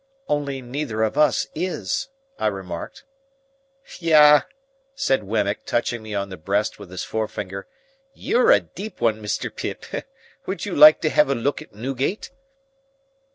"Only 0.27 0.63
neither 0.63 1.03
of 1.03 1.15
us 1.15 1.45
is," 1.53 2.09
I 2.39 2.47
remarked. 2.47 3.03
"Yah!" 3.99 4.41
said 4.95 5.21
Wemmick, 5.23 5.63
touching 5.67 6.01
me 6.01 6.15
on 6.15 6.29
the 6.29 6.37
breast 6.37 6.79
with 6.79 6.89
his 6.89 7.03
forefinger; 7.03 7.67
"you're 8.11 8.49
a 8.49 8.61
deep 8.61 8.99
one, 8.99 9.21
Mr. 9.21 9.55
Pip! 9.55 9.85
Would 10.47 10.65
you 10.65 10.75
like 10.75 11.01
to 11.01 11.11
have 11.11 11.29
a 11.29 11.35
look 11.35 11.61
at 11.61 11.75
Newgate? 11.75 12.31